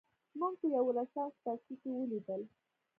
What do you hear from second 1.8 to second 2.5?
کې ولیدل.